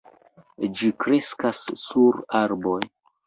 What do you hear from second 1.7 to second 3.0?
sur arboj.